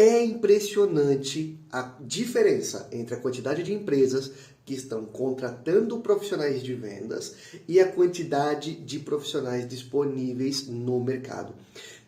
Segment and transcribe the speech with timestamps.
[0.00, 4.30] É impressionante a diferença entre a quantidade de empresas
[4.64, 7.34] que estão contratando profissionais de vendas
[7.66, 11.52] e a quantidade de profissionais disponíveis no mercado.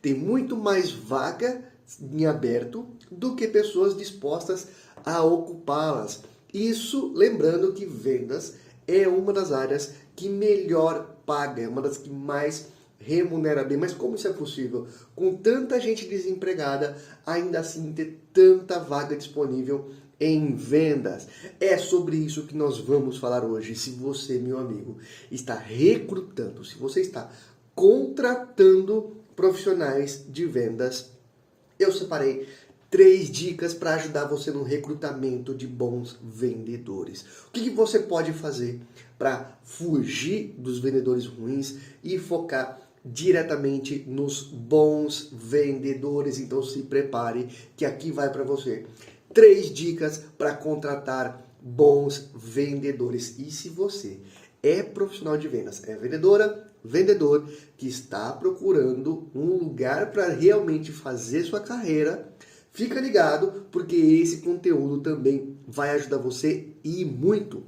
[0.01, 1.65] Tem muito mais vaga
[2.01, 4.69] em aberto do que pessoas dispostas
[5.05, 6.21] a ocupá-las.
[6.55, 8.55] Isso lembrando que vendas
[8.87, 12.69] é uma das áreas que melhor paga, é uma das que mais
[13.01, 13.79] remunera bem.
[13.79, 14.87] Mas como isso é possível?
[15.17, 16.97] Com tanta gente desempregada,
[17.27, 21.27] ainda assim ter tanta vaga disponível em vendas.
[21.59, 23.75] É sobre isso que nós vamos falar hoje.
[23.75, 24.99] Se você, meu amigo,
[25.31, 27.31] está recrutando, se você está
[27.75, 31.11] contratando profissionais de vendas,
[31.79, 32.47] eu separei
[32.91, 37.25] três dicas para ajudar você no recrutamento de bons vendedores.
[37.49, 38.81] O que, que você pode fazer
[39.19, 46.39] para fugir dos vendedores ruins e focar diretamente nos bons vendedores?
[46.39, 48.85] Então se prepare que aqui vai para você
[49.33, 53.39] três dicas para contratar bons vendedores.
[53.39, 54.19] E se você
[54.63, 61.45] é profissional de vendas, é vendedora, vendedor que está procurando um lugar para realmente fazer
[61.45, 62.33] sua carreira,
[62.73, 67.63] fica ligado porque esse conteúdo também vai ajudar você e muito.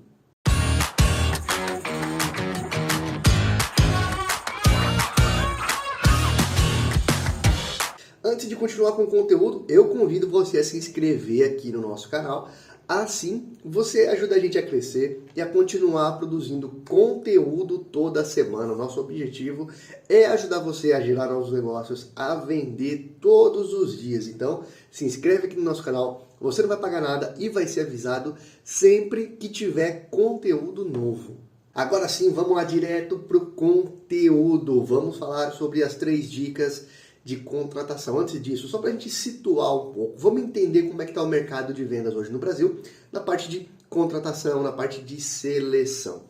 [8.43, 12.09] Antes de continuar com o conteúdo, eu convido você a se inscrever aqui no nosso
[12.09, 12.51] canal.
[12.89, 18.75] Assim, você ajuda a gente a crescer e a continuar produzindo conteúdo toda semana.
[18.75, 19.69] Nosso objetivo
[20.09, 24.27] é ajudar você a gerar novos negócios, a vender todos os dias.
[24.27, 26.27] Então, se inscreve aqui no nosso canal.
[26.41, 28.35] Você não vai pagar nada e vai ser avisado
[28.65, 31.37] sempre que tiver conteúdo novo.
[31.73, 34.83] Agora sim, vamos lá direto para o conteúdo.
[34.83, 36.89] Vamos falar sobre as três dicas
[37.25, 38.19] de contratação.
[38.19, 41.23] Antes disso, só para a gente situar um pouco, vamos entender como é que está
[41.23, 46.25] o mercado de vendas hoje no Brasil, na parte de contratação, na parte de seleção.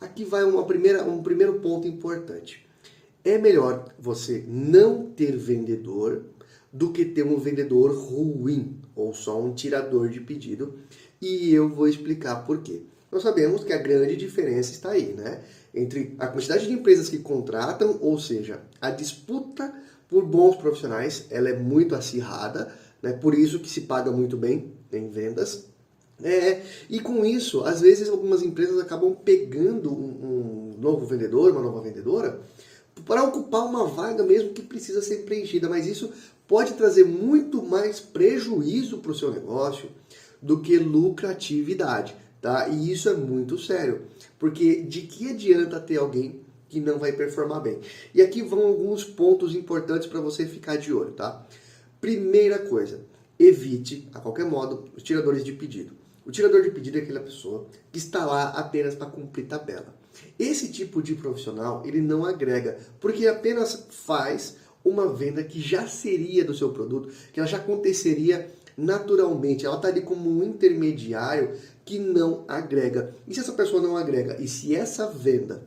[0.00, 2.64] Aqui vai uma primeira, um primeiro ponto importante.
[3.24, 6.24] É melhor você não ter vendedor
[6.72, 10.74] do que ter um vendedor ruim ou só um tirador de pedido.
[11.20, 12.82] E eu vou explicar por quê.
[13.10, 15.42] Nós sabemos que a grande diferença está aí, né?
[15.74, 19.74] Entre a quantidade de empresas que contratam, ou seja, a disputa
[20.08, 23.12] por bons profissionais, ela é muito acirrada, né?
[23.12, 25.66] por isso que se paga muito bem em vendas.
[26.22, 31.62] É, e com isso, às vezes algumas empresas acabam pegando um, um novo vendedor, uma
[31.62, 32.40] nova vendedora,
[33.06, 36.10] para ocupar uma vaga mesmo que precisa ser preenchida, mas isso
[36.48, 39.90] pode trazer muito mais prejuízo para o seu negócio
[40.40, 42.68] do que lucratividade, tá?
[42.68, 44.02] E isso é muito sério,
[44.38, 47.78] porque de que adianta ter alguém que não vai performar bem.
[48.14, 51.46] E aqui vão alguns pontos importantes para você ficar de olho, tá?
[52.00, 53.00] Primeira coisa,
[53.38, 55.92] evite, a qualquer modo, os tiradores de pedido.
[56.24, 59.94] O tirador de pedido é aquela pessoa que está lá apenas para cumprir tabela.
[60.38, 66.44] Esse tipo de profissional, ele não agrega, porque apenas faz uma venda que já seria
[66.44, 69.66] do seu produto, que ela já aconteceria naturalmente.
[69.66, 73.14] Ela está ali como um intermediário que não agrega.
[73.26, 74.36] E se essa pessoa não agrega?
[74.40, 75.62] E se essa venda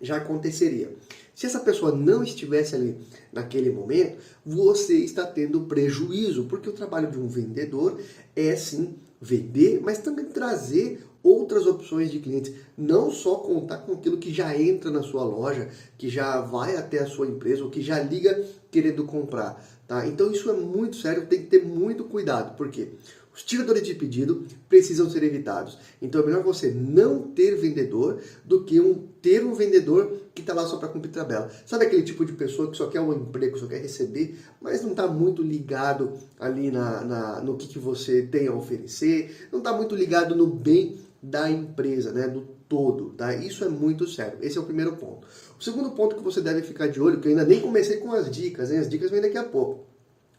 [0.00, 0.94] já aconteceria.
[1.34, 2.96] Se essa pessoa não estivesse ali
[3.32, 8.00] naquele momento, você está tendo prejuízo, porque o trabalho de um vendedor
[8.36, 14.16] é sim vender, mas também trazer outras opções de clientes, não só contar com aquilo
[14.16, 15.68] que já entra na sua loja,
[15.98, 20.06] que já vai até a sua empresa, ou que já liga querendo comprar, tá?
[20.06, 22.90] Então isso é muito sério, tem que ter muito cuidado, porque
[23.34, 25.76] os tiradores de pedido precisam ser evitados.
[26.00, 30.54] Então é melhor você não ter vendedor do que um, ter um vendedor que está
[30.54, 31.50] lá só para cumprir tabela.
[31.66, 34.90] Sabe aquele tipo de pessoa que só quer um emprego, só quer receber, mas não
[34.90, 39.72] está muito ligado ali na, na, no que, que você tem a oferecer, não está
[39.72, 43.34] muito ligado no bem da empresa, né, do todo, tá?
[43.34, 44.38] Isso é muito sério.
[44.40, 45.26] Esse é o primeiro ponto.
[45.58, 48.12] O segundo ponto que você deve ficar de olho, que eu ainda nem comecei com
[48.12, 48.78] as dicas, hein?
[48.78, 49.84] as dicas vêm daqui a pouco.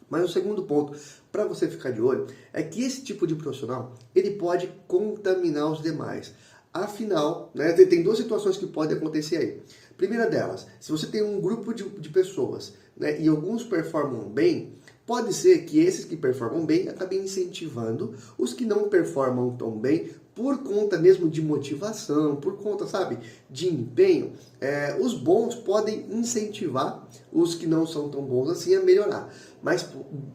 [0.10, 0.98] Mas o segundo ponto
[1.30, 5.82] para você ficar de olho é que esse tipo de profissional ele pode contaminar os
[5.82, 6.34] demais.
[6.74, 9.62] Afinal, né, tem duas situações que podem acontecer aí.
[9.98, 14.74] Primeira delas, se você tem um grupo de, de pessoas né, e alguns performam bem,
[15.06, 20.10] pode ser que esses que performam bem acabem incentivando os que não performam tão bem
[20.34, 23.18] por conta mesmo de motivação, por conta, sabe,
[23.50, 28.82] de empenho, é, os bons podem incentivar os que não são tão bons assim a
[28.82, 29.34] melhorar.
[29.62, 29.88] Mas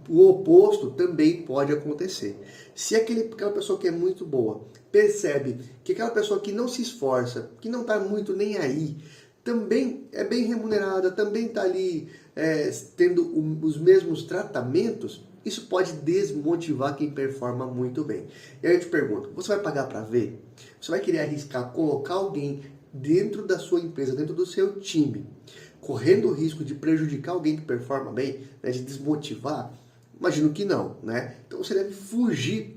[0.08, 2.38] o oposto também pode acontecer.
[2.74, 6.82] Se aquele, aquela pessoa que é muito boa percebe que aquela pessoa que não se
[6.82, 8.96] esforça, que não está muito nem aí,
[9.42, 13.22] também é bem remunerada, também está ali é, tendo
[13.64, 18.26] os mesmos tratamentos, isso pode desmotivar quem performa muito bem.
[18.60, 20.44] E aí eu te pergunto, você vai pagar para ver?
[20.80, 22.62] Você vai querer arriscar colocar alguém
[22.92, 25.24] dentro da sua empresa, dentro do seu time,
[25.80, 29.72] correndo o risco de prejudicar alguém que performa bem, né, de desmotivar?
[30.18, 31.36] Imagino que não, né?
[31.46, 32.76] Então você deve fugir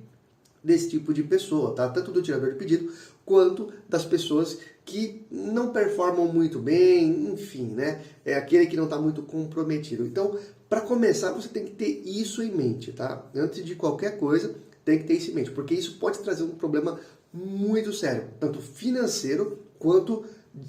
[0.63, 1.89] desse tipo de pessoa, tá?
[1.89, 2.93] Tanto do tirador de pedido
[3.29, 8.01] quanto das pessoas que não performam muito bem, enfim, né?
[8.25, 10.03] É aquele que não está muito comprometido.
[10.03, 10.35] Então,
[10.67, 13.23] para começar, você tem que ter isso em mente, tá?
[13.35, 16.55] Antes de qualquer coisa, tem que ter isso em mente, porque isso pode trazer um
[16.55, 16.99] problema
[17.31, 20.25] muito sério, tanto financeiro quanto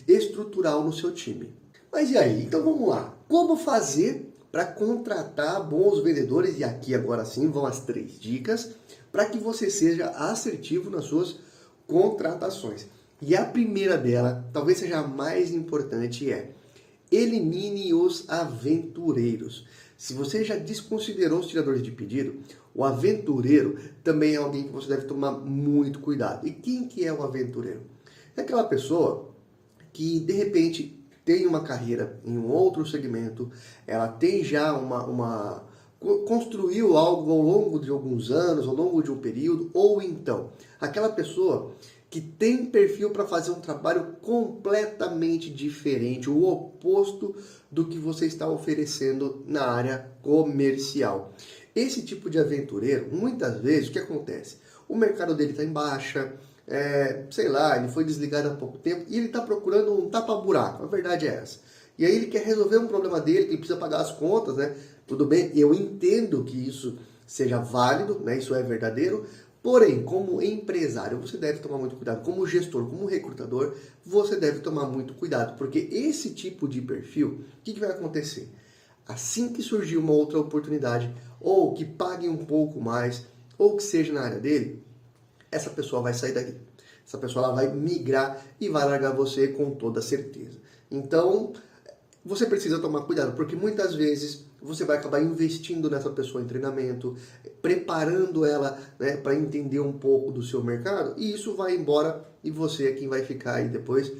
[0.06, 1.54] estrutural no seu time.
[1.90, 2.44] Mas e aí?
[2.44, 3.16] Então vamos lá.
[3.26, 6.58] Como fazer para contratar bons vendedores?
[6.58, 8.72] E aqui agora sim vão as três dicas
[9.10, 11.36] para que você seja assertivo nas suas
[11.90, 12.86] contratações.
[13.20, 16.52] E a primeira dela, talvez seja a mais importante, é
[17.10, 19.66] elimine os aventureiros.
[19.98, 22.38] Se você já desconsiderou os tiradores de pedido,
[22.74, 26.46] o aventureiro também é alguém que você deve tomar muito cuidado.
[26.46, 27.82] E quem que é o aventureiro?
[28.36, 29.34] É aquela pessoa
[29.92, 33.50] que de repente tem uma carreira em um outro segmento,
[33.86, 35.64] ela tem já uma, uma
[36.26, 40.50] construiu algo ao longo de alguns anos, ao longo de um período, ou então
[40.80, 41.72] aquela pessoa
[42.08, 47.36] que tem perfil para fazer um trabalho completamente diferente, o oposto
[47.70, 51.32] do que você está oferecendo na área comercial.
[51.74, 54.56] Esse tipo de aventureiro, muitas vezes, o que acontece?
[54.88, 56.34] O mercado dele está em baixa,
[56.70, 60.84] é, sei lá, ele foi desligado há pouco tempo e ele está procurando um tapa-buraco.
[60.84, 61.58] A verdade é essa.
[61.98, 64.74] E aí ele quer resolver um problema dele, que ele precisa pagar as contas, né?
[65.06, 66.96] Tudo bem, eu entendo que isso
[67.26, 68.38] seja válido, né?
[68.38, 69.26] Isso é verdadeiro,
[69.62, 72.24] Porém, como empresário, você deve tomar muito cuidado.
[72.24, 73.74] Como gestor, como recrutador,
[74.04, 78.48] você deve tomar muito cuidado, porque esse tipo de perfil, o que, que vai acontecer?
[79.06, 83.26] Assim que surgir uma outra oportunidade, ou que pague um pouco mais,
[83.58, 84.82] ou que seja na área dele,
[85.50, 86.54] essa pessoa vai sair daqui.
[87.06, 90.58] Essa pessoa ela vai migrar e vai largar você com toda certeza.
[90.90, 91.52] Então,
[92.24, 97.16] você precisa tomar cuidado, porque muitas vezes você vai acabar investindo nessa pessoa em treinamento,
[97.62, 102.50] preparando ela né, para entender um pouco do seu mercado, e isso vai embora e
[102.50, 104.12] você é quem vai ficar aí depois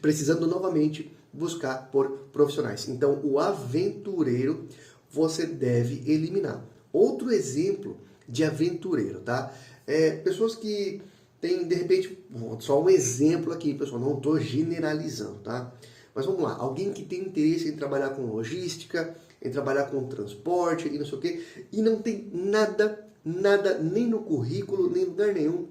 [0.00, 2.88] precisando novamente buscar por profissionais.
[2.88, 4.66] Então, o aventureiro
[5.10, 6.64] você deve eliminar.
[6.92, 7.96] Outro exemplo
[8.28, 9.52] de aventureiro, tá?
[9.86, 11.00] É, pessoas que
[11.40, 12.18] têm, de repente,
[12.60, 15.72] só um exemplo aqui, pessoal, não estou generalizando, tá?
[16.14, 20.88] Mas vamos lá, alguém que tem interesse em trabalhar com logística, em trabalhar com transporte
[20.88, 25.06] e não sei o quê, e não tem nada, nada, nem no currículo, nem em
[25.06, 25.66] lugar nenhum,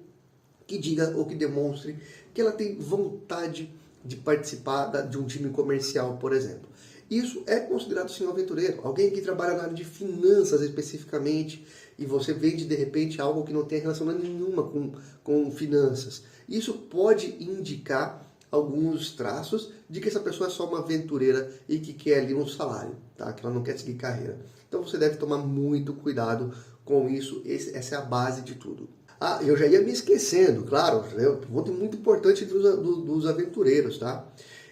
[0.68, 1.96] que diga ou que demonstre
[2.34, 3.72] que ela tem vontade
[4.04, 6.70] de participar de um time comercial, por exemplo.
[7.10, 8.80] Isso é considerado sim um aventureiro.
[8.84, 11.66] Alguém que trabalha na área de finanças especificamente
[11.98, 14.92] e você vende de repente algo que não tem relação nenhuma com,
[15.24, 16.24] com finanças.
[16.50, 21.94] Isso pode indicar alguns traços de que essa pessoa é só uma aventureira e que
[21.94, 23.32] quer ali um salário, tá?
[23.34, 24.40] que ela não quer seguir carreira.
[24.68, 26.54] Então você deve tomar muito cuidado
[26.84, 28.88] com isso, Esse, essa é a base de tudo.
[29.20, 34.28] Ah, eu já ia me esquecendo, claro, um ponto muito importante dos, dos aventureiros, tá?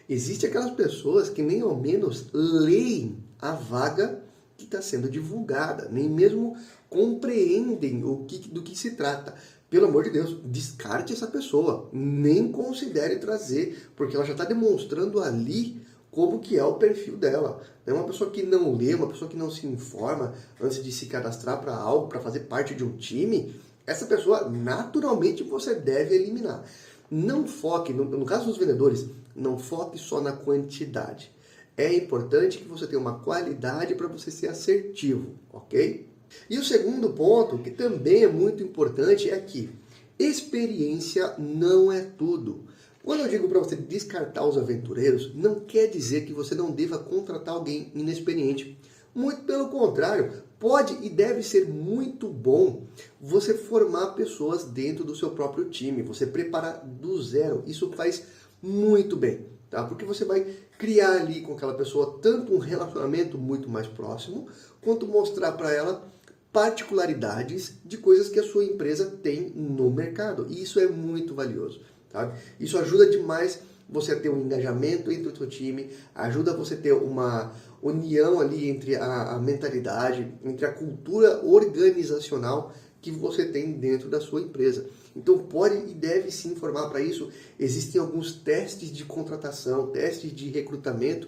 [0.10, 4.22] Existem aquelas pessoas que nem ao menos leem a vaga
[4.58, 6.56] que está sendo divulgada, nem mesmo
[6.90, 9.34] compreendem o que, do que se trata
[9.74, 11.90] pelo amor de Deus, descarte essa pessoa.
[11.92, 15.82] Nem considere trazer, porque ela já está demonstrando ali
[16.12, 17.60] como que é o perfil dela.
[17.84, 21.08] É uma pessoa que não lê, uma pessoa que não se informa antes de se
[21.08, 26.64] cadastrar para algo, para fazer parte de um time, essa pessoa naturalmente você deve eliminar.
[27.10, 31.32] Não foque, no, no caso dos vendedores, não foque só na quantidade.
[31.76, 36.08] É importante que você tenha uma qualidade para você ser assertivo, ok?
[36.50, 39.70] E o segundo ponto, que também é muito importante, é que
[40.18, 42.66] experiência não é tudo.
[43.04, 46.98] Quando eu digo para você descartar os aventureiros, não quer dizer que você não deva
[46.98, 48.78] contratar alguém inexperiente.
[49.14, 52.84] Muito pelo contrário, pode e deve ser muito bom
[53.20, 57.64] você formar pessoas dentro do seu próprio time, você preparar do zero.
[57.68, 58.24] Isso faz
[58.64, 59.84] muito bem, tá?
[59.84, 60.48] Porque você vai
[60.80, 64.48] criar ali com aquela pessoa tanto um relacionamento muito mais próximo,
[64.82, 66.08] quanto mostrar para ela
[66.54, 70.48] particularidades de coisas que a sua empresa tem no mercado.
[70.50, 71.82] E isso é muito valioso.
[72.10, 72.34] Tá?
[72.60, 76.78] Isso ajuda demais você a ter um engajamento entre o seu time, ajuda você a
[76.78, 83.74] ter uma união ali entre a, a mentalidade, entre a cultura organizacional que você tem
[83.74, 84.86] dentro da sua empresa.
[85.16, 87.32] Então pode e deve se informar para isso.
[87.60, 91.28] Existem alguns testes de contratação, testes de recrutamento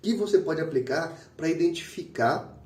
[0.00, 2.56] que você pode aplicar para identificar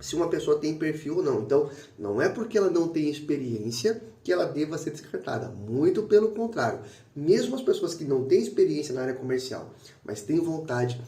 [0.00, 1.42] se uma pessoa tem perfil ou não.
[1.42, 5.48] Então, não é porque ela não tem experiência que ela deva ser descartada.
[5.48, 6.80] Muito pelo contrário.
[7.14, 9.72] Mesmo as pessoas que não têm experiência na área comercial,
[10.04, 11.00] mas têm vontade,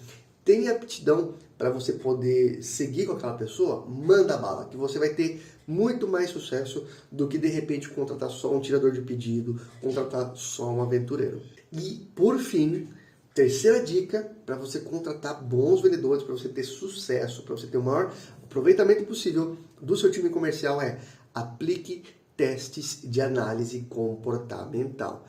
[0.48, 5.42] têm aptidão para você poder seguir com aquela pessoa, manda bala, que você vai ter
[5.66, 10.70] muito mais sucesso do que de repente contratar só um tirador de pedido, contratar só
[10.70, 11.42] um aventureiro.
[11.70, 12.88] E por fim,
[13.34, 17.82] terceira dica para você contratar bons vendedores, para você ter sucesso, para você ter o
[17.82, 18.10] maior
[18.42, 20.98] aproveitamento possível do seu time comercial é
[21.34, 25.26] aplique testes de análise comportamental.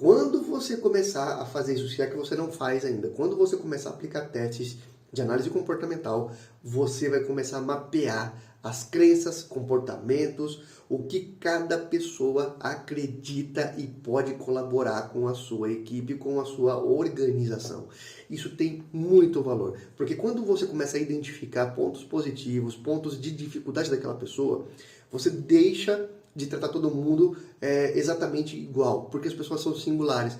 [0.00, 3.56] Quando você começar a fazer isso, se é que você não faz ainda, quando você
[3.56, 4.76] começar a aplicar testes
[5.12, 6.30] de análise comportamental,
[6.62, 14.34] você vai começar a mapear as crenças, comportamentos, o que cada pessoa acredita e pode
[14.34, 17.88] colaborar com a sua equipe, com a sua organização.
[18.30, 23.90] Isso tem muito valor, porque quando você começa a identificar pontos positivos, pontos de dificuldade
[23.90, 24.68] daquela pessoa,
[25.10, 26.08] você deixa
[26.38, 30.34] de tratar todo mundo é, exatamente igual, porque as pessoas são singulares.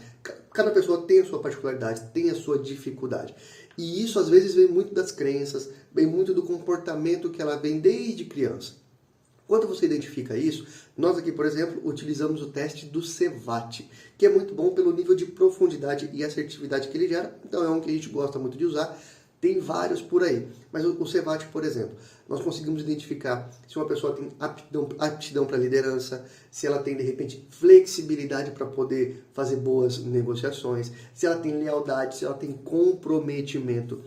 [0.53, 3.35] Cada pessoa tem a sua particularidade, tem a sua dificuldade.
[3.77, 7.81] E isso às vezes vem muito das crenças, vem muito do comportamento que ela vem
[7.81, 8.75] desde criança.
[9.47, 14.29] Quando você identifica isso, nós aqui, por exemplo, utilizamos o teste do CEVAT, que é
[14.29, 17.91] muito bom pelo nível de profundidade e assertividade que ele gera, então é um que
[17.91, 18.97] a gente gosta muito de usar
[19.41, 20.49] tem vários por aí.
[20.73, 21.97] Mas o, CEVAT, por exemplo,
[22.29, 27.03] nós conseguimos identificar se uma pessoa tem aptidão, aptidão para liderança, se ela tem, de
[27.03, 34.01] repente, flexibilidade para poder fazer boas negociações, se ela tem lealdade, se ela tem comprometimento.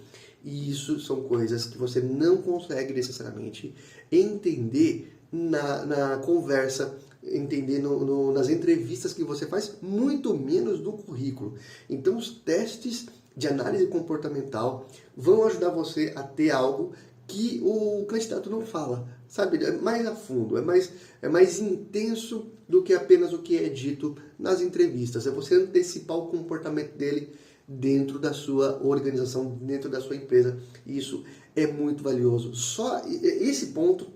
[0.44, 3.76] E isso são coisas que você não consegue necessariamente
[4.12, 10.94] entender na, na conversa, entender no, no, nas entrevistas que você faz, muito menos no
[10.94, 11.56] currículo.
[11.90, 16.94] Então, os testes de análise comportamental vão ajudar você a ter algo
[17.28, 19.64] que o candidato não fala, sabe?
[19.64, 23.70] É mais a fundo, é mais, é mais intenso do que apenas o que é
[23.70, 25.26] dito nas entrevistas.
[25.26, 27.34] É você antecipar o comportamento dele
[27.68, 30.58] dentro da sua organização, dentro da sua empresa.
[30.86, 31.24] Isso
[31.56, 32.54] é muito valioso.
[32.54, 34.08] Só esse ponto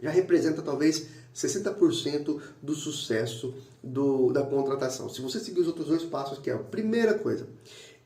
[0.00, 5.08] já representa talvez 60% do sucesso do, da contratação.
[5.08, 7.48] Se você seguir os outros dois passos, que é a primeira coisa,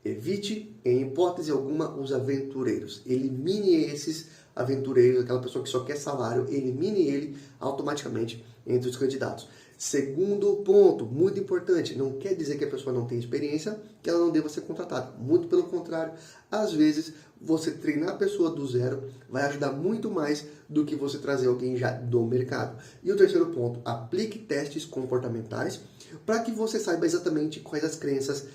[0.07, 3.03] Evite, em hipótese alguma, os aventureiros.
[3.05, 9.49] Elimine esses aventureiros, aquela pessoa que só quer salário, elimine ele automaticamente entre os candidatos.
[9.77, 14.21] Segundo ponto, muito importante, não quer dizer que a pessoa não tem experiência, que ela
[14.21, 15.13] não deva ser contratada.
[15.19, 16.15] Muito pelo contrário,
[16.51, 21.19] às vezes você treinar a pessoa do zero vai ajudar muito mais do que você
[21.19, 22.76] trazer alguém já do mercado.
[23.02, 25.81] E o terceiro ponto, aplique testes comportamentais
[26.25, 28.47] para que você saiba exatamente quais as crenças,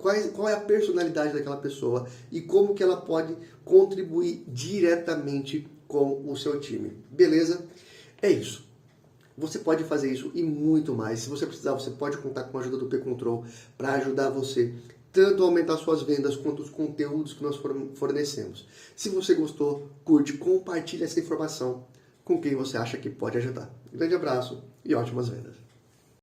[0.00, 6.28] quais, qual é a personalidade daquela pessoa e como que ela pode contribuir diretamente com
[6.28, 6.92] o seu time.
[7.10, 7.64] Beleza?
[8.20, 8.66] É isso.
[9.38, 11.20] Você pode fazer isso e muito mais.
[11.20, 13.44] Se você precisar, você pode contar com a ajuda do P-Control
[13.76, 14.72] para ajudar você
[15.16, 17.58] tanto aumentar suas vendas quanto os conteúdos que nós
[17.94, 18.66] fornecemos.
[18.94, 21.86] Se você gostou, curte, compartilhe essa informação
[22.22, 23.74] com quem você acha que pode ajudar.
[23.90, 25.65] Um grande abraço e ótimas vendas.